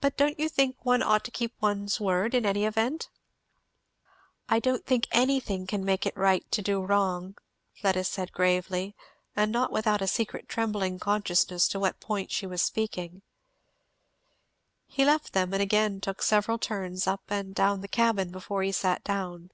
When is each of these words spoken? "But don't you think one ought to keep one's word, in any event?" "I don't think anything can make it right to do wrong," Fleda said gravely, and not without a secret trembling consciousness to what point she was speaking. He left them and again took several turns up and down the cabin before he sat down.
"But 0.00 0.16
don't 0.16 0.40
you 0.40 0.48
think 0.48 0.82
one 0.86 1.02
ought 1.02 1.22
to 1.26 1.30
keep 1.30 1.52
one's 1.60 2.00
word, 2.00 2.34
in 2.34 2.46
any 2.46 2.64
event?" 2.64 3.10
"I 4.48 4.58
don't 4.58 4.86
think 4.86 5.06
anything 5.12 5.66
can 5.66 5.84
make 5.84 6.06
it 6.06 6.16
right 6.16 6.50
to 6.52 6.62
do 6.62 6.80
wrong," 6.80 7.36
Fleda 7.74 8.04
said 8.04 8.32
gravely, 8.32 8.96
and 9.36 9.52
not 9.52 9.70
without 9.70 10.00
a 10.00 10.06
secret 10.06 10.48
trembling 10.48 10.98
consciousness 10.98 11.68
to 11.68 11.78
what 11.78 12.00
point 12.00 12.32
she 12.32 12.46
was 12.46 12.62
speaking. 12.62 13.20
He 14.86 15.04
left 15.04 15.34
them 15.34 15.52
and 15.52 15.62
again 15.62 16.00
took 16.00 16.22
several 16.22 16.56
turns 16.56 17.06
up 17.06 17.24
and 17.28 17.54
down 17.54 17.82
the 17.82 17.88
cabin 17.88 18.30
before 18.32 18.62
he 18.62 18.72
sat 18.72 19.04
down. 19.04 19.50